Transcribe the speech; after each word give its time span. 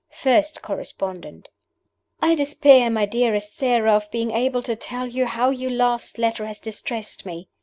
FIRST 0.15 0.63
CORRESPONDENT: 0.63 1.49
"I 2.23 2.33
despair, 2.33 2.89
my 2.89 3.05
dearest 3.05 3.55
Sara, 3.55 3.91
of 3.93 4.09
being 4.09 4.31
able 4.31 4.63
to 4.63 4.75
tell 4.75 5.07
you 5.07 5.27
how 5.27 5.51
your 5.51 5.69
last 5.69 6.17
letter 6.17 6.47
has 6.47 6.57
distressed 6.57 7.23
me. 7.23 7.49